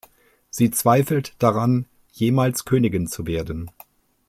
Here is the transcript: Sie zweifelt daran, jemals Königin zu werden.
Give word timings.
Sie 0.49 0.71
zweifelt 0.71 1.35
daran, 1.37 1.85
jemals 2.09 2.65
Königin 2.65 3.05
zu 3.05 3.27
werden. 3.27 3.69